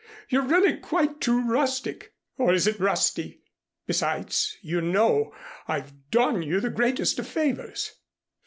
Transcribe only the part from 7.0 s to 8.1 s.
of favors."